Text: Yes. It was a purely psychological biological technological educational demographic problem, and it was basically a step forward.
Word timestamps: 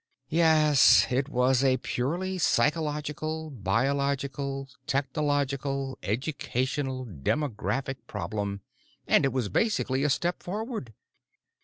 Yes. 0.29 1.05
It 1.11 1.29
was 1.29 1.63
a 1.63 1.77
purely 1.77 2.39
psychological 2.39 3.51
biological 3.51 4.67
technological 4.87 5.99
educational 6.01 7.05
demographic 7.05 7.97
problem, 8.07 8.61
and 9.05 9.25
it 9.25 9.31
was 9.31 9.47
basically 9.47 10.03
a 10.03 10.09
step 10.09 10.41
forward. 10.41 10.95